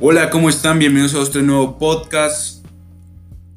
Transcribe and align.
Hola, 0.00 0.30
¿cómo 0.30 0.48
están? 0.48 0.78
Bienvenidos 0.78 1.16
a 1.16 1.22
este 1.22 1.42
nuevo 1.42 1.76
podcast 1.76 2.64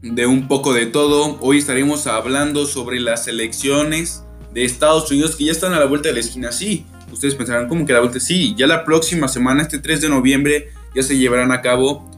de 0.02 0.26
un 0.26 0.48
poco 0.48 0.74
de 0.74 0.88
todo. 0.88 1.38
Hoy 1.40 1.60
estaremos 1.60 2.08
hablando 2.08 2.66
sobre 2.66 3.00
las 3.00 3.28
elecciones 3.28 4.24
de 4.52 4.66
Estados 4.66 5.12
Unidos 5.12 5.36
que 5.36 5.46
ya 5.46 5.52
están 5.52 5.74
a 5.74 5.80
la 5.80 5.86
vuelta 5.86 6.10
de 6.10 6.16
la 6.16 6.22
esquina. 6.22 6.52
Sí, 6.52 6.88
ustedes 7.12 7.36
pensarán, 7.36 7.68
¿cómo 7.68 7.86
que 7.86 7.92
a 7.92 7.98
la 7.98 8.02
vuelta? 8.02 8.20
Sí, 8.20 8.56
ya 8.58 8.66
la 8.66 8.86
próxima 8.86 9.28
semana, 9.28 9.62
este 9.62 9.78
3 9.78 10.02
de 10.02 10.10
noviembre, 10.10 10.70
ya 10.96 11.04
se 11.04 11.16
llevarán 11.16 11.52
a 11.52 11.62
cabo 11.62 12.10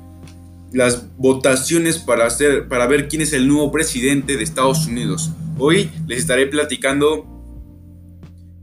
las 0.72 1.18
votaciones 1.18 1.98
para, 1.98 2.26
hacer, 2.26 2.70
para 2.70 2.88
ver 2.88 3.10
quién 3.10 3.24
es 3.24 3.34
el 3.34 3.46
nuevo 3.46 3.74
presidente 3.74 4.38
de 4.38 4.44
Estados 4.44 4.88
Unidos. 4.88 5.32
Hoy 5.58 5.92
les 6.08 6.20
estaré 6.20 6.48
platicando 6.48 7.28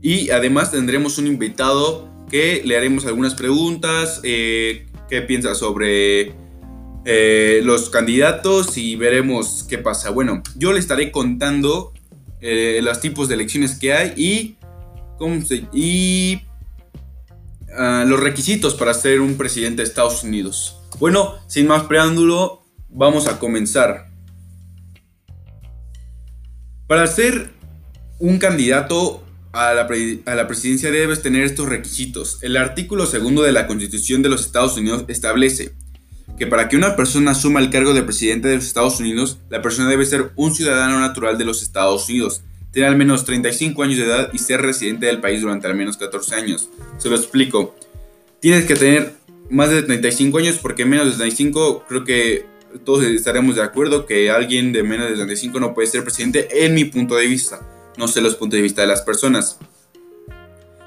y 0.01 0.31
además 0.31 0.71
tendremos 0.71 1.19
un 1.19 1.27
invitado 1.27 2.09
que 2.31 2.63
le 2.65 2.75
haremos 2.77 3.05
algunas 3.05 3.35
preguntas, 3.35 4.21
eh, 4.23 4.87
qué 5.11 5.21
piensa 5.21 5.53
sobre 5.55 6.33
eh, 7.03 7.61
los 7.65 7.89
candidatos 7.89 8.77
y 8.77 8.95
veremos 8.95 9.65
qué 9.67 9.77
pasa. 9.77 10.09
Bueno, 10.09 10.41
yo 10.55 10.71
le 10.71 10.79
estaré 10.79 11.11
contando 11.11 11.91
eh, 12.39 12.79
los 12.81 13.01
tipos 13.01 13.27
de 13.27 13.35
elecciones 13.35 13.77
que 13.77 13.91
hay 13.91 14.13
y 14.15 14.55
ah, 17.77 18.05
los 18.07 18.19
requisitos 18.21 18.73
para 18.73 18.93
ser 18.93 19.19
un 19.19 19.35
presidente 19.35 19.81
de 19.81 19.89
Estados 19.89 20.23
Unidos. 20.23 20.77
Bueno, 20.97 21.35
sin 21.47 21.67
más 21.67 21.83
preámbulo, 21.83 22.63
vamos 22.87 23.27
a 23.27 23.37
comenzar. 23.37 24.07
Para 26.87 27.05
ser 27.07 27.51
un 28.17 28.37
candidato 28.39 29.25
a 29.53 29.73
la, 29.73 29.87
presidencia 30.47 30.91
debes 30.91 31.21
tener 31.21 31.43
estos 31.43 31.67
requisitos. 31.67 32.39
El 32.41 32.57
artículo 32.57 33.05
segundo 33.05 33.43
de 33.43 33.51
la 33.51 33.67
Constitución 33.67 34.21
de 34.21 34.29
los 34.29 34.45
Estados 34.45 34.77
Unidos 34.77 35.05
establece 35.07 35.73
que 36.37 36.47
para 36.47 36.69
que 36.69 36.77
una 36.77 36.95
persona 36.95 37.31
asuma 37.31 37.59
el 37.59 37.69
cargo 37.69 37.93
de 37.93 38.03
presidente 38.03 38.47
de 38.47 38.55
los 38.55 38.65
Estados 38.65 38.99
Unidos, 38.99 39.37
la 39.49 39.61
persona 39.61 39.89
debe 39.89 40.05
ser 40.05 40.31
un 40.35 40.55
ciudadano 40.55 40.99
natural 40.99 41.37
de 41.37 41.45
los 41.45 41.61
Estados 41.61 42.07
Unidos, 42.09 42.41
tener 42.71 42.89
al 42.89 42.95
menos 42.95 43.25
35 43.25 43.83
años 43.83 43.97
de 43.97 44.05
edad 44.05 44.29
y 44.33 44.39
ser 44.39 44.61
residente 44.61 45.05
del 45.05 45.19
país 45.19 45.41
durante 45.41 45.67
al 45.67 45.75
menos 45.75 45.97
14 45.97 46.35
años. 46.35 46.69
Se 46.97 47.09
lo 47.09 47.15
explico. 47.15 47.75
Tienes 48.39 48.65
que 48.65 48.75
tener 48.75 49.13
más 49.49 49.69
de 49.69 49.83
35 49.83 50.37
años 50.37 50.57
porque 50.59 50.85
menos 50.85 51.07
de 51.07 51.11
35 51.11 51.85
creo 51.87 52.03
que 52.05 52.45
todos 52.85 53.03
estaremos 53.03 53.55
de 53.55 53.63
acuerdo 53.63 54.05
que 54.05 54.31
alguien 54.31 54.71
de 54.71 54.83
menos 54.83 55.09
de 55.09 55.15
35 55.15 55.59
no 55.59 55.73
puede 55.73 55.89
ser 55.89 56.03
presidente 56.03 56.47
en 56.65 56.73
mi 56.73 56.85
punto 56.85 57.15
de 57.15 57.27
vista, 57.27 57.59
no 58.01 58.07
sé 58.07 58.19
los 58.19 58.33
puntos 58.33 58.57
de 58.57 58.63
vista 58.63 58.81
de 58.81 58.87
las 58.87 59.03
personas. 59.03 59.59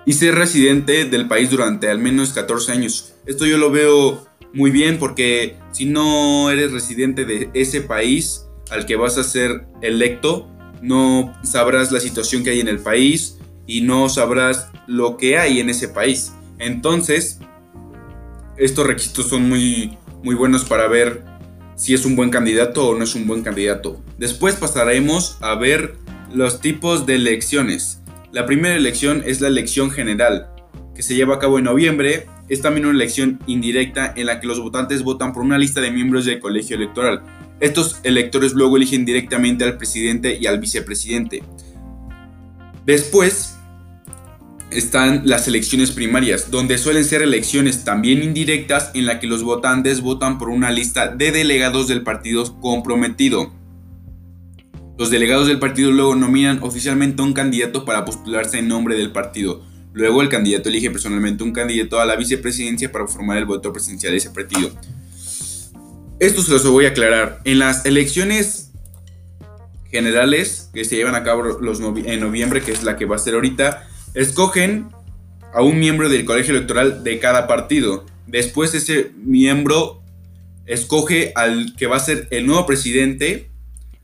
Y 0.04 0.14
ser 0.14 0.34
residente 0.34 1.04
del 1.04 1.28
país 1.28 1.48
durante 1.48 1.88
al 1.88 2.00
menos 2.00 2.32
14 2.32 2.72
años. 2.72 3.14
Esto 3.24 3.46
yo 3.46 3.56
lo 3.56 3.70
veo 3.70 4.26
muy 4.52 4.72
bien 4.72 4.98
porque 4.98 5.56
si 5.70 5.86
no 5.86 6.50
eres 6.50 6.72
residente 6.72 7.24
de 7.24 7.50
ese 7.54 7.82
país 7.82 8.46
al 8.68 8.84
que 8.84 8.96
vas 8.96 9.16
a 9.16 9.22
ser 9.22 9.64
electo, 9.80 10.50
no 10.82 11.32
sabrás 11.44 11.92
la 11.92 12.00
situación 12.00 12.42
que 12.42 12.50
hay 12.50 12.60
en 12.60 12.68
el 12.68 12.80
país 12.80 13.38
y 13.66 13.82
no 13.82 14.08
sabrás 14.08 14.66
lo 14.88 15.16
que 15.16 15.38
hay 15.38 15.60
en 15.60 15.70
ese 15.70 15.86
país. 15.86 16.32
Entonces, 16.58 17.38
estos 18.56 18.86
requisitos 18.88 19.28
son 19.28 19.48
muy, 19.48 19.96
muy 20.24 20.34
buenos 20.34 20.64
para 20.64 20.88
ver 20.88 21.22
si 21.76 21.94
es 21.94 22.04
un 22.04 22.16
buen 22.16 22.30
candidato 22.30 22.88
o 22.88 22.98
no 22.98 23.04
es 23.04 23.14
un 23.14 23.28
buen 23.28 23.42
candidato. 23.42 24.02
Después 24.18 24.56
pasaremos 24.56 25.38
a 25.40 25.54
ver 25.54 25.96
los 26.34 26.60
tipos 26.60 27.06
de 27.06 27.14
elecciones. 27.14 28.00
La 28.32 28.46
primera 28.46 28.74
elección 28.74 29.22
es 29.24 29.40
la 29.40 29.48
elección 29.48 29.90
general, 29.90 30.48
que 30.94 31.02
se 31.02 31.14
lleva 31.14 31.36
a 31.36 31.38
cabo 31.38 31.58
en 31.58 31.64
noviembre. 31.64 32.26
Es 32.48 32.60
también 32.60 32.86
una 32.86 32.96
elección 32.96 33.38
indirecta 33.46 34.12
en 34.16 34.26
la 34.26 34.40
que 34.40 34.46
los 34.46 34.60
votantes 34.60 35.02
votan 35.02 35.32
por 35.32 35.42
una 35.42 35.58
lista 35.58 35.80
de 35.80 35.90
miembros 35.90 36.24
del 36.24 36.40
colegio 36.40 36.76
electoral. 36.76 37.22
Estos 37.60 38.00
electores 38.02 38.52
luego 38.52 38.76
eligen 38.76 39.04
directamente 39.04 39.64
al 39.64 39.76
presidente 39.76 40.36
y 40.40 40.46
al 40.46 40.58
vicepresidente. 40.58 41.42
Después 42.84 43.56
están 44.70 45.22
las 45.24 45.46
elecciones 45.46 45.92
primarias, 45.92 46.50
donde 46.50 46.78
suelen 46.78 47.04
ser 47.04 47.22
elecciones 47.22 47.84
también 47.84 48.22
indirectas 48.22 48.90
en 48.94 49.06
la 49.06 49.20
que 49.20 49.28
los 49.28 49.44
votantes 49.44 50.00
votan 50.00 50.38
por 50.38 50.48
una 50.48 50.70
lista 50.70 51.08
de 51.08 51.30
delegados 51.30 51.86
del 51.86 52.02
partido 52.02 52.60
comprometido. 52.60 53.52
Los 54.96 55.10
delegados 55.10 55.48
del 55.48 55.58
partido 55.58 55.90
luego 55.90 56.14
nominan 56.14 56.60
oficialmente 56.62 57.20
a 57.20 57.24
un 57.24 57.32
candidato 57.32 57.84
para 57.84 58.04
postularse 58.04 58.58
en 58.58 58.68
nombre 58.68 58.96
del 58.96 59.12
partido. 59.12 59.64
Luego 59.92 60.22
el 60.22 60.28
candidato 60.28 60.68
elige 60.68 60.90
personalmente 60.90 61.44
un 61.44 61.52
candidato 61.52 62.00
a 62.00 62.04
la 62.04 62.16
vicepresidencia 62.16 62.90
para 62.90 63.06
formar 63.06 63.38
el 63.38 63.44
voto 63.44 63.72
presidencial 63.72 64.12
de 64.12 64.18
ese 64.18 64.30
partido. 64.30 64.70
Esto 66.20 66.42
se 66.42 66.52
los 66.52 66.66
voy 66.68 66.86
a 66.86 66.90
aclarar. 66.90 67.40
En 67.44 67.58
las 67.58 67.86
elecciones 67.86 68.72
generales 69.90 70.70
que 70.72 70.84
se 70.84 70.96
llevan 70.96 71.14
a 71.14 71.24
cabo 71.24 71.44
en 72.04 72.20
noviembre, 72.20 72.62
que 72.62 72.72
es 72.72 72.82
la 72.82 72.96
que 72.96 73.04
va 73.04 73.16
a 73.16 73.18
ser 73.18 73.34
ahorita, 73.34 73.88
Escogen 74.14 74.90
a 75.52 75.62
un 75.62 75.80
miembro 75.80 76.08
del 76.08 76.24
colegio 76.24 76.54
electoral 76.54 77.02
de 77.02 77.18
cada 77.18 77.48
partido. 77.48 78.06
Después 78.28 78.74
ese 78.74 79.10
miembro 79.16 80.02
escoge 80.66 81.32
al 81.34 81.74
que 81.76 81.88
va 81.88 81.96
a 81.96 82.00
ser 82.00 82.28
el 82.30 82.46
nuevo 82.46 82.64
presidente 82.64 83.50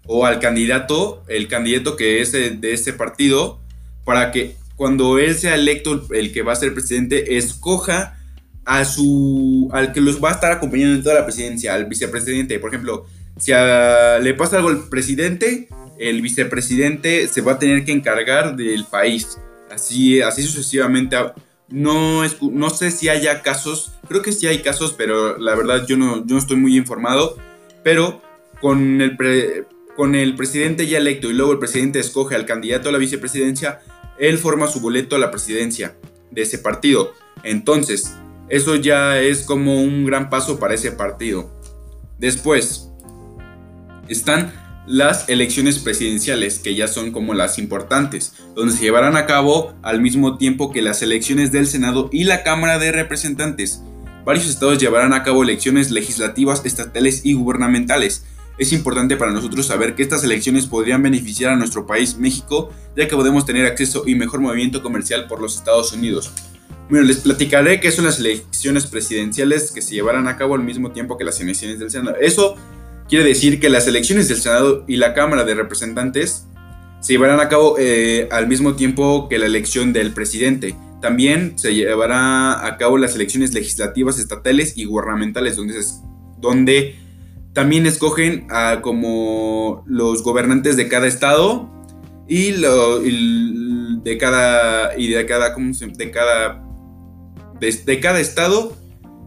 o 0.06 0.27
al 0.27 0.41
candidato, 0.41 1.22
el 1.28 1.49
candidato 1.49 1.97
que 1.97 2.21
es 2.21 2.33
de 2.33 2.72
ese 2.72 2.93
partido, 2.93 3.61
para 4.05 4.33
que 4.33 4.56
cuando 4.77 5.19
él 5.19 5.34
sea 5.34 5.55
electo 5.55 6.06
el 6.15 6.33
que 6.33 6.43
va 6.43 6.53
a 6.53 6.56
ser 6.56 6.72
presidente, 6.72 7.37
escoja 7.37 8.16
a 8.65 8.84
su 8.84 9.69
al 9.72 9.93
que 9.93 10.00
los 10.00 10.22
va 10.22 10.31
a 10.31 10.33
estar 10.33 10.53
acompañando 10.53 10.94
en 10.94 11.03
toda 11.03 11.16
la 11.16 11.25
presidencia, 11.25 11.75
al 11.75 11.87
vicepresidente. 11.87 12.59
Por 12.59 12.71
ejemplo, 12.71 13.06
si 13.39 13.53
le 13.53 14.34
pasa 14.34 14.56
algo 14.56 14.69
al 14.69 14.89
presidente, 14.89 15.69
el 15.99 16.22
vicepresidente 16.22 17.28
se 17.28 17.43
va 17.43 17.53
a 17.53 17.59
tener 17.59 17.84
que 17.84 17.93
encargar 17.93 18.56
del 18.56 18.84
país. 18.84 19.39
Así, 19.71 20.22
así 20.22 20.43
sucesivamente. 20.43 21.16
No, 21.69 22.22
no 22.41 22.71
sé 22.71 22.91
si 22.91 23.09
haya 23.09 23.43
casos, 23.43 23.93
creo 24.09 24.22
que 24.22 24.33
sí 24.33 24.47
hay 24.47 24.60
casos, 24.60 24.94
pero 24.97 25.39
la 25.39 25.55
verdad 25.55 25.87
yo 25.87 25.97
no, 25.97 26.27
yo 26.27 26.34
no 26.34 26.39
estoy 26.39 26.56
muy 26.56 26.77
informado. 26.77 27.37
Pero 27.84 28.22
con 28.60 29.00
el, 29.00 29.16
con 30.00 30.15
el 30.15 30.34
presidente 30.34 30.87
ya 30.87 30.97
electo 30.97 31.28
y 31.28 31.34
luego 31.34 31.53
el 31.53 31.59
presidente 31.59 32.00
escoge 32.00 32.34
al 32.34 32.47
candidato 32.47 32.88
a 32.88 32.93
la 32.93 32.97
vicepresidencia, 32.97 33.83
él 34.19 34.38
forma 34.38 34.66
su 34.66 34.81
boleto 34.81 35.15
a 35.15 35.19
la 35.19 35.31
presidencia 35.31 35.94
de 36.31 36.41
ese 36.41 36.56
partido. 36.56 37.12
Entonces, 37.43 38.15
eso 38.49 38.77
ya 38.77 39.21
es 39.21 39.43
como 39.43 39.83
un 39.83 40.06
gran 40.06 40.31
paso 40.31 40.59
para 40.59 40.72
ese 40.72 40.91
partido. 40.91 41.50
Después, 42.19 42.89
están 44.09 44.55
las 44.87 45.28
elecciones 45.28 45.78
presidenciales, 45.78 46.60
que 46.60 46.75
ya 46.75 46.89
son 46.89 47.12
como 47.12 47.34
las 47.34 47.59
importantes, 47.59 48.33
donde 48.55 48.72
se 48.72 48.81
llevarán 48.81 49.19
a 49.19 49.27
cabo 49.27 49.75
al 49.83 50.00
mismo 50.00 50.39
tiempo 50.39 50.72
que 50.72 50.81
las 50.81 51.03
elecciones 51.03 51.53
del 51.53 51.66
Senado 51.66 52.09
y 52.10 52.25
la 52.25 52.43
Cámara 52.43 52.78
de 52.78 52.91
Representantes. 52.91 53.83
Varios 54.25 54.49
estados 54.49 54.78
llevarán 54.78 55.12
a 55.12 55.25
cabo 55.25 55.43
elecciones 55.43 55.91
legislativas, 55.91 56.65
estatales 56.65 57.27
y 57.27 57.34
gubernamentales. 57.34 58.25
Es 58.60 58.72
importante 58.72 59.16
para 59.16 59.32
nosotros 59.32 59.66
saber 59.66 59.97
que 59.97 60.04
estas 60.04 60.22
elecciones 60.22 60.66
podrían 60.66 61.03
beneficiar 61.03 61.50
a 61.53 61.56
nuestro 61.56 61.84
país, 61.84 62.16
México, 62.16 62.71
ya 62.97 63.09
que 63.09 63.16
podemos 63.16 63.44
tener 63.44 63.66
acceso 63.66 64.04
y 64.06 64.15
mejor 64.15 64.41
movimiento 64.41 64.82
comercial 64.82 65.26
por 65.26 65.41
los 65.41 65.56
Estados 65.56 65.93
Unidos. 65.93 66.31
Bueno, 66.88 67.04
les 67.06 67.19
platicaré 67.19 67.81
qué 67.81 67.91
son 67.91 68.04
las 68.04 68.21
elecciones 68.21 68.87
presidenciales 68.87 69.72
que 69.72 69.82
se 69.82 69.94
llevarán 69.94 70.28
a 70.28 70.37
cabo 70.37 70.54
al 70.54 70.62
mismo 70.62 70.93
tiempo 70.93 71.19
que 71.19 71.25
las 71.25 71.41
elecciones 71.41 71.81
del 71.81 71.91
Senado. 71.91 72.16
Eso 72.21 72.56
Quiere 73.10 73.25
decir 73.25 73.59
que 73.59 73.69
las 73.69 73.88
elecciones 73.88 74.28
del 74.28 74.37
Senado 74.37 74.84
y 74.87 74.94
la 74.94 75.15
Cámara 75.15 75.42
de 75.42 75.54
Representantes 75.54 76.47
se 77.00 77.12
llevarán 77.12 77.41
a 77.41 77.48
cabo 77.48 77.74
eh, 77.77 78.28
al 78.30 78.47
mismo 78.47 78.77
tiempo 78.77 79.28
que 79.28 79.36
la 79.36 79.47
elección 79.47 79.92
del 79.92 80.12
presidente. 80.12 80.77
También 81.03 81.59
se 81.59 81.74
llevará 81.74 82.65
a 82.65 82.77
cabo 82.77 82.98
las 82.98 83.16
elecciones 83.16 83.53
legislativas, 83.53 84.21
estatales 84.21 84.78
y 84.78 84.84
gubernamentales, 84.84 85.57
donde, 85.57 85.74
donde 86.39 86.99
también 87.52 87.86
escogen 87.86 88.47
a 88.50 88.80
como 88.82 89.84
los 89.86 90.22
gobernantes 90.22 90.76
de 90.76 90.88
cada 90.88 91.06
estado 91.06 91.68
y, 92.28 92.52
de 92.52 94.18
cada 94.18 94.97
y 94.97 95.08
de 95.08 95.26
cada 95.26 95.54
de 95.54 96.10
cada 96.10 96.62
de 97.60 98.00
cada 98.00 98.20
estado 98.20 98.76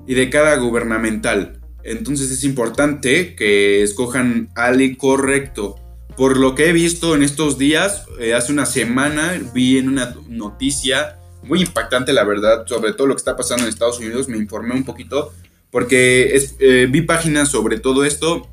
y 0.08 0.16
de 0.16 0.30
cada 0.30 0.56
gubernamental. 0.58 1.60
Entonces 1.84 2.32
es 2.32 2.44
importante 2.44 3.36
que 3.36 3.84
escojan 3.84 4.50
al 4.56 4.98
correcto. 4.98 5.76
Por 6.16 6.38
lo 6.38 6.56
que 6.56 6.70
he 6.70 6.74
visto 6.74 7.16
en 7.16 7.24
estos 7.24 7.58
días, 7.58 8.06
eh, 8.20 8.34
hace 8.34 8.54
una 8.54 8.66
semana 8.66 9.34
vi 9.54 9.80
en 9.80 9.90
una 9.90 10.16
noticia 10.28 11.18
muy 11.44 11.62
impactante, 11.62 12.14
la 12.14 12.24
verdad, 12.24 12.66
sobre 12.68 12.94
todo 12.94 13.08
lo 13.08 13.16
que 13.16 13.20
está 13.20 13.36
pasando 13.36 13.64
en 13.64 13.70
Estados 13.70 14.00
Unidos. 14.00 14.30
Me 14.30 14.38
informé 14.38 14.76
un 14.76 14.86
poquito 14.86 15.34
porque 15.74 16.40
eh, 16.60 16.88
vi 16.88 17.02
páginas 17.02 17.50
sobre 17.50 17.80
todo 17.80 18.06
esto 18.06 18.48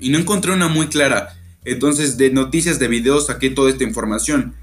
y 0.00 0.10
no 0.10 0.18
encontré 0.18 0.52
una 0.52 0.66
muy 0.66 0.88
clara. 0.88 1.36
Entonces, 1.64 2.16
de 2.16 2.30
noticias, 2.30 2.80
de 2.80 2.88
videos, 2.88 3.26
saqué 3.26 3.48
toda 3.48 3.70
esta 3.70 3.84
información. 3.84 4.56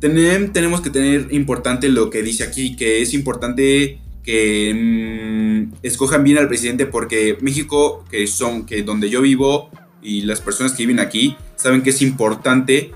tenemos 0.00 0.80
que 0.80 0.88
tener 0.88 1.28
importante 1.32 1.90
lo 1.90 2.08
que 2.08 2.22
dice 2.22 2.42
aquí, 2.42 2.74
que 2.74 3.02
es 3.02 3.12
importante 3.12 4.00
que 4.22 4.72
mm, 4.74 5.74
escojan 5.82 6.24
bien 6.24 6.38
al 6.38 6.48
presidente 6.48 6.86
porque 6.86 7.36
México, 7.42 8.06
que 8.10 8.26
son, 8.26 8.64
que 8.64 8.82
donde 8.82 9.10
yo 9.10 9.20
vivo 9.20 9.68
y 10.00 10.22
las 10.22 10.40
personas 10.40 10.72
que 10.72 10.84
viven 10.84 11.00
aquí, 11.00 11.36
saben 11.56 11.82
que 11.82 11.90
es 11.90 12.00
importante 12.00 12.92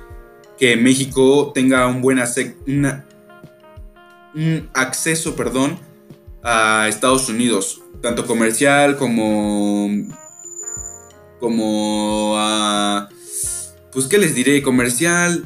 que 0.58 0.78
México 0.78 1.52
tenga 1.54 1.86
un 1.88 2.00
buen 2.00 2.18
acceso, 4.72 5.36
perdón, 5.36 5.78
a 6.42 6.86
Estados 6.88 7.28
Unidos, 7.28 7.82
tanto 8.00 8.26
comercial 8.26 8.96
como 8.96 9.90
como 11.38 12.34
a 12.36 13.08
pues 13.92 14.06
qué 14.06 14.18
les 14.18 14.34
diré, 14.34 14.62
comercial, 14.62 15.44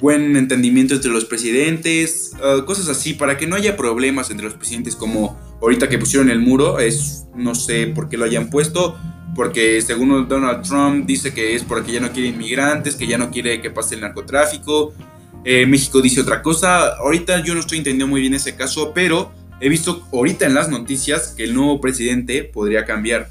buen 0.00 0.36
entendimiento 0.36 0.94
entre 0.94 1.10
los 1.10 1.24
presidentes, 1.24 2.32
ah, 2.42 2.64
cosas 2.66 2.88
así, 2.88 3.14
para 3.14 3.36
que 3.36 3.46
no 3.46 3.56
haya 3.56 3.76
problemas 3.76 4.30
entre 4.30 4.46
los 4.46 4.54
presidentes 4.54 4.96
como 4.96 5.38
ahorita 5.60 5.88
que 5.88 5.98
pusieron 5.98 6.30
el 6.30 6.40
muro, 6.40 6.78
es 6.78 7.26
no 7.34 7.54
sé 7.54 7.86
por 7.88 8.08
qué 8.08 8.16
lo 8.16 8.24
hayan 8.24 8.50
puesto, 8.50 8.98
porque 9.34 9.80
según 9.82 10.28
Donald 10.28 10.66
Trump 10.66 11.06
dice 11.06 11.32
que 11.32 11.54
es 11.54 11.62
porque 11.62 11.92
ya 11.92 12.00
no 12.00 12.10
quiere 12.10 12.30
inmigrantes, 12.30 12.96
que 12.96 13.06
ya 13.06 13.18
no 13.18 13.30
quiere 13.30 13.60
que 13.60 13.70
pase 13.70 13.94
el 13.94 14.00
narcotráfico. 14.00 14.94
Eh, 15.44 15.66
México 15.66 16.00
dice 16.00 16.22
otra 16.22 16.40
cosa. 16.40 16.96
Ahorita 16.96 17.44
yo 17.44 17.54
no 17.54 17.60
estoy 17.60 17.78
entendiendo 17.78 18.08
muy 18.08 18.22
bien 18.22 18.32
ese 18.32 18.56
caso, 18.56 18.92
pero 18.94 19.32
he 19.60 19.68
visto 19.68 20.06
ahorita 20.12 20.46
en 20.46 20.54
las 20.54 20.68
noticias 20.68 21.34
que 21.36 21.44
el 21.44 21.54
nuevo 21.54 21.80
presidente 21.80 22.44
podría 22.44 22.84
cambiar. 22.84 23.30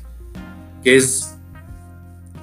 Que 0.83 0.97
es 0.97 1.35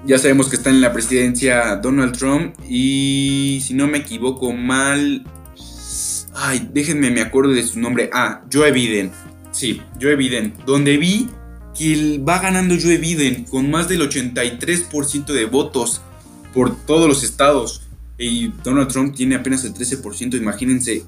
ya 0.04 0.18
sabemos 0.18 0.48
que 0.48 0.56
está 0.56 0.70
en 0.70 0.80
la 0.80 0.92
presidencia 0.92 1.76
Donald 1.76 2.16
Trump 2.16 2.54
y 2.68 3.62
si 3.64 3.74
no 3.74 3.86
me 3.86 3.98
equivoco 3.98 4.52
mal... 4.52 5.24
Ay, 6.34 6.68
déjenme, 6.72 7.10
me 7.10 7.20
acuerdo 7.20 7.52
de 7.52 7.62
su 7.62 7.78
nombre. 7.78 8.10
Ah, 8.12 8.42
Joe 8.52 8.72
Biden. 8.72 9.12
Sí, 9.52 9.80
Joe 10.00 10.16
Biden. 10.16 10.54
Donde 10.66 10.96
vi 10.96 11.28
que 11.78 12.20
va 12.26 12.40
ganando 12.40 12.74
Joe 12.80 12.96
Biden 12.96 13.44
con 13.44 13.70
más 13.70 13.88
del 13.88 14.00
83% 14.00 15.26
de 15.26 15.44
votos 15.44 16.00
por 16.52 16.74
todos 16.84 17.08
los 17.08 17.22
estados. 17.22 17.82
Y 18.18 18.48
Donald 18.64 18.88
Trump 18.88 19.14
tiene 19.14 19.36
apenas 19.36 19.64
el 19.64 19.74
13%. 19.74 20.36
Imagínense 20.36 21.04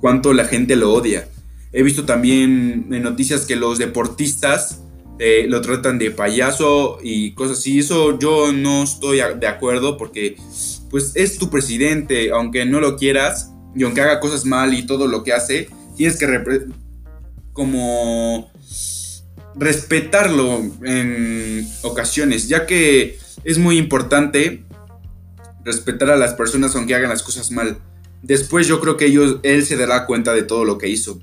cuánto 0.00 0.32
la 0.34 0.44
gente 0.44 0.76
lo 0.76 0.92
odia. 0.92 1.26
He 1.76 1.82
visto 1.82 2.04
también 2.04 2.86
en 2.92 3.02
noticias 3.02 3.46
que 3.46 3.56
los 3.56 3.78
deportistas 3.78 4.80
eh, 5.18 5.46
lo 5.48 5.60
tratan 5.60 5.98
de 5.98 6.12
payaso 6.12 6.98
y 7.02 7.32
cosas 7.32 7.58
así. 7.58 7.80
Eso 7.80 8.16
yo 8.16 8.52
no 8.52 8.84
estoy 8.84 9.18
de 9.40 9.46
acuerdo 9.48 9.96
porque 9.98 10.36
pues 10.88 11.10
es 11.16 11.36
tu 11.36 11.50
presidente, 11.50 12.30
aunque 12.30 12.64
no 12.64 12.80
lo 12.80 12.96
quieras 12.96 13.50
y 13.74 13.82
aunque 13.82 14.02
haga 14.02 14.20
cosas 14.20 14.44
mal 14.44 14.72
y 14.72 14.86
todo 14.86 15.08
lo 15.08 15.24
que 15.24 15.32
hace, 15.32 15.68
tienes 15.96 16.16
que 16.16 16.26
como 17.52 18.52
respetarlo 19.56 20.62
en 20.84 21.68
ocasiones, 21.82 22.46
ya 22.48 22.66
que 22.66 23.18
es 23.42 23.58
muy 23.58 23.78
importante 23.78 24.62
respetar 25.64 26.10
a 26.10 26.16
las 26.16 26.34
personas 26.34 26.76
aunque 26.76 26.94
hagan 26.94 27.10
las 27.10 27.24
cosas 27.24 27.50
mal. 27.50 27.78
Después 28.22 28.68
yo 28.68 28.80
creo 28.80 28.96
que 28.96 29.06
ellos, 29.06 29.40
él 29.42 29.66
se 29.66 29.76
dará 29.76 30.06
cuenta 30.06 30.34
de 30.34 30.42
todo 30.42 30.64
lo 30.64 30.78
que 30.78 30.88
hizo. 30.88 31.20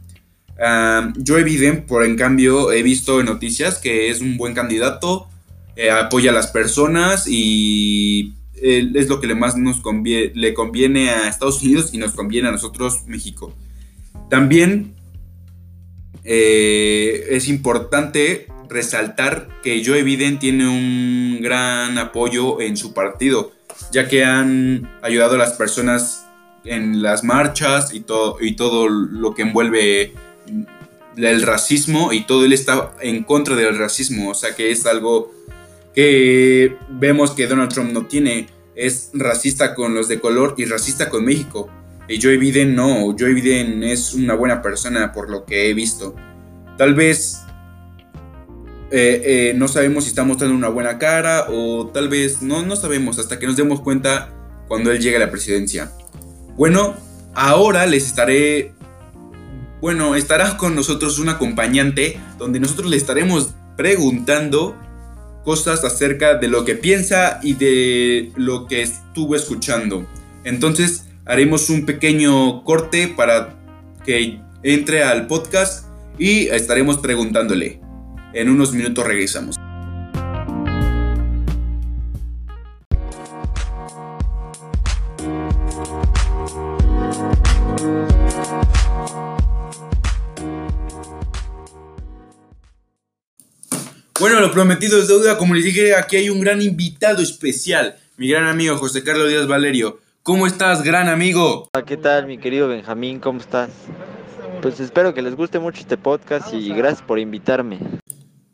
Yo 0.61 1.35
Joe 1.35 1.43
Biden, 1.43 1.87
por 1.87 2.05
en 2.05 2.15
cambio, 2.15 2.71
he 2.71 2.83
visto 2.83 3.19
en 3.19 3.25
noticias 3.25 3.79
que 3.79 4.11
es 4.11 4.21
un 4.21 4.37
buen 4.37 4.53
candidato, 4.53 5.27
eh, 5.75 5.89
apoya 5.89 6.29
a 6.29 6.33
las 6.33 6.47
personas 6.47 7.25
y 7.27 8.35
es 8.61 9.09
lo 9.09 9.19
que 9.19 9.25
le 9.25 9.33
más 9.33 9.57
nos 9.57 9.81
le 9.83 10.53
conviene 10.53 11.09
a 11.09 11.27
Estados 11.27 11.63
Unidos 11.63 11.89
y 11.93 11.97
nos 11.97 12.11
conviene 12.11 12.49
a 12.49 12.51
nosotros, 12.51 13.07
México. 13.07 13.55
También 14.29 14.93
eh, 16.23 17.25
es 17.31 17.47
importante 17.47 18.45
resaltar 18.69 19.49
que 19.63 19.83
Joe 19.83 20.03
Biden 20.03 20.37
tiene 20.37 20.67
un 20.67 21.39
gran 21.41 21.97
apoyo 21.97 22.61
en 22.61 22.77
su 22.77 22.93
partido, 22.93 23.51
ya 23.91 24.07
que 24.07 24.23
han 24.23 24.91
ayudado 25.01 25.35
a 25.35 25.39
las 25.39 25.53
personas 25.53 26.27
en 26.65 27.01
las 27.01 27.23
marchas 27.23 27.95
y 27.95 28.01
todo, 28.01 28.37
y 28.39 28.55
todo 28.55 28.87
lo 28.87 29.33
que 29.33 29.41
envuelve 29.41 30.13
el 31.17 31.41
racismo 31.41 32.13
y 32.13 32.25
todo 32.25 32.45
él 32.45 32.53
está 32.53 32.93
en 33.01 33.23
contra 33.23 33.55
del 33.55 33.77
racismo, 33.77 34.31
o 34.31 34.33
sea 34.33 34.55
que 34.55 34.71
es 34.71 34.85
algo 34.85 35.31
que 35.93 36.77
vemos 36.89 37.31
que 37.31 37.47
Donald 37.47 37.71
Trump 37.73 37.91
no 37.91 38.05
tiene, 38.05 38.47
es 38.75 39.09
racista 39.13 39.75
con 39.75 39.93
los 39.93 40.07
de 40.07 40.19
color 40.19 40.55
y 40.57 40.65
racista 40.65 41.09
con 41.09 41.25
México. 41.25 41.69
Y 42.07 42.21
Joe 42.21 42.37
Biden 42.37 42.75
no, 42.75 43.15
Joe 43.17 43.33
Biden 43.33 43.83
es 43.83 44.13
una 44.13 44.33
buena 44.33 44.61
persona 44.61 45.13
por 45.13 45.29
lo 45.29 45.45
que 45.45 45.69
he 45.69 45.73
visto. 45.73 46.15
Tal 46.77 46.93
vez 46.93 47.41
eh, 48.91 49.21
eh, 49.23 49.53
no 49.55 49.67
sabemos 49.67 50.03
si 50.03 50.09
está 50.09 50.23
mostrando 50.23 50.55
una 50.55 50.69
buena 50.69 50.97
cara 50.97 51.47
o 51.49 51.87
tal 51.87 52.09
vez 52.09 52.41
no, 52.41 52.61
no 52.63 52.75
sabemos 52.75 53.19
hasta 53.19 53.39
que 53.39 53.47
nos 53.47 53.55
demos 53.55 53.81
cuenta 53.81 54.33
cuando 54.67 54.91
él 54.91 54.99
llegue 54.99 55.17
a 55.17 55.19
la 55.19 55.31
presidencia. 55.31 55.91
Bueno, 56.55 56.95
ahora 57.33 57.85
les 57.85 58.05
estaré 58.05 58.73
bueno, 59.81 60.15
estará 60.15 60.57
con 60.57 60.75
nosotros 60.75 61.17
un 61.17 61.29
acompañante 61.29 62.19
donde 62.37 62.59
nosotros 62.59 62.89
le 62.89 62.97
estaremos 62.97 63.55
preguntando 63.75 64.75
cosas 65.43 65.83
acerca 65.83 66.35
de 66.35 66.47
lo 66.47 66.65
que 66.65 66.75
piensa 66.75 67.39
y 67.41 67.53
de 67.53 68.31
lo 68.35 68.67
que 68.67 68.83
estuvo 68.83 69.35
escuchando. 69.35 70.05
Entonces 70.43 71.07
haremos 71.25 71.69
un 71.69 71.85
pequeño 71.85 72.63
corte 72.63 73.07
para 73.07 73.57
que 74.05 74.39
entre 74.63 75.03
al 75.03 75.25
podcast 75.25 75.87
y 76.19 76.47
estaremos 76.47 76.99
preguntándole. 76.99 77.81
En 78.33 78.49
unos 78.49 78.73
minutos 78.73 79.05
regresamos. 79.05 79.55
Lo 94.51 94.55
prometido 94.55 94.99
es 94.99 95.07
deuda. 95.07 95.37
Como 95.37 95.53
les 95.53 95.63
dije, 95.63 95.95
aquí 95.95 96.17
hay 96.17 96.29
un 96.29 96.41
gran 96.41 96.61
invitado 96.61 97.21
especial. 97.21 97.95
Mi 98.17 98.27
gran 98.27 98.47
amigo 98.47 98.75
José 98.75 99.01
Carlos 99.01 99.29
Díaz 99.29 99.47
Valerio. 99.47 99.99
¿Cómo 100.23 100.45
estás, 100.45 100.83
gran 100.83 101.07
amigo? 101.07 101.69
¿Qué 101.85 101.95
tal, 101.95 102.27
mi 102.27 102.37
querido 102.37 102.67
Benjamín? 102.67 103.19
¿Cómo 103.21 103.39
estás? 103.39 103.69
Pues 104.61 104.81
espero 104.81 105.13
que 105.13 105.21
les 105.21 105.35
guste 105.35 105.59
mucho 105.59 105.79
este 105.79 105.95
podcast 105.95 106.53
y 106.53 106.73
gracias 106.73 107.01
por 107.01 107.17
invitarme. 107.17 107.79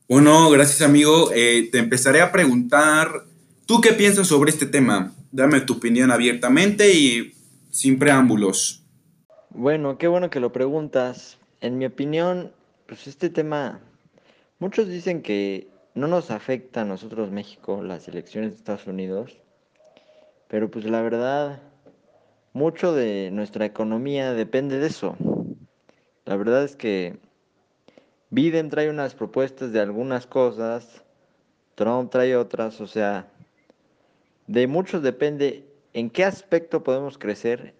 Bueno, 0.08 0.52
gracias, 0.52 0.88
amigo. 0.88 1.32
Eh, 1.34 1.68
te 1.72 1.80
empezaré 1.80 2.22
a 2.22 2.32
preguntar, 2.32 3.24
¿tú 3.66 3.82
qué 3.82 3.94
piensas 3.94 4.28
sobre 4.28 4.52
este 4.52 4.68
tema? 4.68 5.14
Dame 5.32 5.62
tu 5.62 5.74
opinión 5.74 6.12
abiertamente 6.12 6.94
y 6.94 7.34
sin 7.72 7.98
preámbulos. 7.98 8.84
Bueno, 9.50 9.98
qué 9.98 10.08
bueno 10.08 10.30
que 10.30 10.40
lo 10.40 10.52
preguntas. 10.52 11.40
En 11.60 11.80
mi 11.80 11.88
opinión, 11.88 12.52
pues 12.86 13.08
este 13.08 13.32
tema 13.32 13.82
Muchos 14.60 14.88
dicen 14.88 15.22
que 15.22 15.68
no 15.98 16.08
nos 16.08 16.32
afecta 16.32 16.82
a 16.82 16.86
nosotros 16.86 17.32
México 17.32 17.82
las 17.82 18.08
elecciones 18.08 18.52
de 18.52 18.58
Estados 18.58 18.88
Unidos, 18.88 19.38
pero 20.48 20.72
pues 20.72 20.86
la 20.86 21.02
verdad, 21.02 21.62
mucho 22.54 22.94
de 22.94 23.30
nuestra 23.32 23.66
economía 23.66 24.34
depende 24.34 24.80
de 24.80 24.88
eso. 24.88 25.18
La 26.26 26.36
verdad 26.36 26.64
es 26.64 26.76
que 26.76 27.20
Biden 28.30 28.70
trae 28.70 28.90
unas 28.90 29.16
propuestas 29.16 29.72
de 29.72 29.82
algunas 29.82 30.28
cosas, 30.28 31.04
Trump 31.76 32.12
trae 32.12 32.36
otras, 32.36 32.80
o 32.80 32.88
sea, 32.88 33.28
de 34.48 34.68
muchos 34.68 35.02
depende 35.04 35.66
en 35.94 36.10
qué 36.10 36.24
aspecto 36.24 36.84
podemos 36.84 37.18
crecer 37.18 37.74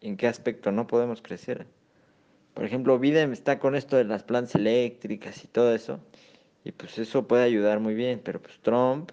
en 0.00 0.16
qué 0.16 0.28
aspecto 0.28 0.72
no 0.72 0.86
podemos 0.86 1.22
crecer. 1.22 1.66
Por 2.54 2.64
ejemplo, 2.64 2.98
Biden 2.98 3.32
está 3.32 3.58
con 3.58 3.74
esto 3.74 3.96
de 3.96 4.04
las 4.04 4.22
plantas 4.22 4.54
eléctricas 4.54 5.44
y 5.44 5.48
todo 5.48 5.74
eso. 5.74 6.00
Y 6.66 6.72
pues 6.72 6.98
eso 6.98 7.28
puede 7.28 7.44
ayudar 7.44 7.78
muy 7.78 7.94
bien. 7.94 8.20
Pero 8.24 8.42
pues 8.42 8.58
Trump 8.60 9.12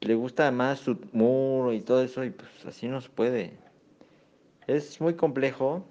le 0.00 0.16
gusta 0.16 0.50
más 0.50 0.80
su 0.80 0.98
muro 1.12 1.72
y 1.72 1.80
todo 1.80 2.02
eso. 2.02 2.24
Y 2.24 2.30
pues 2.30 2.50
así 2.66 2.88
no 2.88 3.00
se 3.00 3.08
puede. 3.08 3.52
Es 4.66 5.00
muy 5.00 5.14
complejo. 5.14 5.86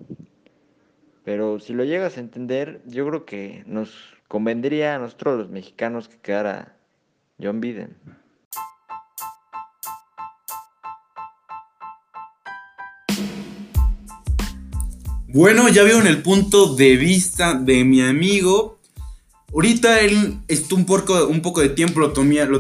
Pero 1.23 1.61
si 1.61 1.71
lo 1.71 1.85
llegas 1.85 2.17
a 2.17 2.19
entender, 2.19 2.81
yo 2.85 3.07
creo 3.07 3.23
que 3.23 3.63
nos 3.67 3.95
convendría 4.27 4.95
a 4.95 4.99
nosotros 4.99 5.37
los 5.37 5.49
mexicanos 5.49 6.09
que 6.09 6.17
quedara 6.17 6.75
John 7.41 7.61
Biden. 7.61 7.95
Bueno, 15.29 15.69
ya 15.69 15.83
veo 15.83 16.01
en 16.01 16.07
el 16.07 16.21
punto 16.21 16.75
de 16.75 16.97
vista 16.97 17.53
de 17.53 17.85
mi 17.85 18.01
amigo. 18.01 18.82
Ahorita 19.53 19.99
él 19.99 20.39
estuvo 20.47 20.79
un 20.79 20.85
poco, 20.87 21.27
un 21.27 21.43
poco 21.43 21.61
de 21.61 21.69
tiempo, 21.69 21.99
lo, 21.99 22.11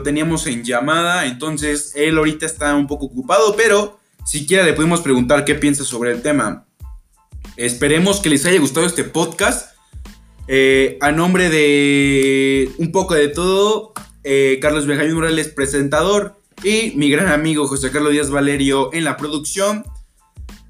teníamos 0.03 0.45
en 0.45 0.63
llamada, 0.63 1.25
entonces 1.25 1.91
él 1.95 2.19
ahorita 2.19 2.45
está 2.45 2.75
un 2.75 2.85
poco 2.85 3.07
ocupado, 3.07 3.55
pero 3.55 3.99
siquiera 4.25 4.63
le 4.63 4.73
podemos 4.73 5.01
preguntar 5.01 5.43
qué 5.43 5.55
piensa 5.55 5.83
sobre 5.83 6.11
el 6.11 6.21
tema. 6.21 6.67
Esperemos 7.57 8.19
que 8.19 8.29
les 8.29 8.45
haya 8.45 8.59
gustado 8.59 8.85
este 8.85 9.03
podcast. 9.03 9.73
Eh, 10.47 10.99
a 11.01 11.11
nombre 11.11 11.49
de 11.49 12.71
un 12.77 12.91
poco 12.91 13.15
de 13.15 13.29
todo, 13.29 13.93
eh, 14.23 14.59
Carlos 14.61 14.85
Benjamín 14.85 15.15
Morales, 15.15 15.47
presentador, 15.47 16.39
y 16.63 16.93
mi 16.95 17.09
gran 17.09 17.29
amigo 17.29 17.67
José 17.67 17.89
Carlos 17.89 18.11
Díaz 18.11 18.29
Valerio 18.29 18.93
en 18.93 19.03
la 19.03 19.17
producción. 19.17 19.83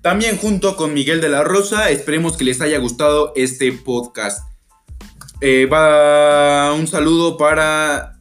También 0.02 0.38
junto 0.38 0.78
con 0.78 0.94
Miguel 0.94 1.20
de 1.20 1.30
la 1.30 1.44
Rosa, 1.44 1.90
esperemos 1.90 2.38
que 2.38 2.46
les 2.46 2.62
haya 2.62 2.78
gustado 2.78 3.34
este 3.36 3.74
podcast. 3.74 4.53
Eh, 5.42 5.66
va 5.66 6.74
un 6.74 6.88
saludo 6.88 7.38
para 7.38 8.20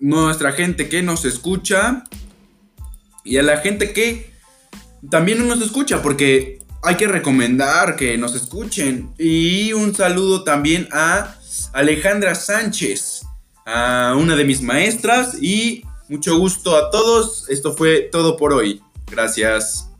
nuestra 0.00 0.52
gente 0.52 0.88
que 0.88 1.02
nos 1.02 1.24
escucha 1.24 2.04
y 3.24 3.38
a 3.38 3.42
la 3.42 3.58
gente 3.58 3.92
que 3.92 4.32
también 5.10 5.38
no 5.38 5.44
nos 5.44 5.64
escucha, 5.64 6.02
porque 6.02 6.58
hay 6.82 6.96
que 6.96 7.06
recomendar 7.06 7.96
que 7.96 8.18
nos 8.18 8.34
escuchen. 8.34 9.14
Y 9.18 9.72
un 9.72 9.94
saludo 9.94 10.44
también 10.44 10.88
a 10.92 11.36
Alejandra 11.72 12.34
Sánchez, 12.34 13.22
a 13.64 14.16
una 14.18 14.34
de 14.34 14.44
mis 14.44 14.62
maestras 14.62 15.40
y 15.40 15.84
mucho 16.08 16.36
gusto 16.36 16.76
a 16.76 16.90
todos. 16.90 17.48
Esto 17.48 17.72
fue 17.72 18.08
todo 18.10 18.36
por 18.36 18.52
hoy. 18.52 18.82
Gracias. 19.06 19.91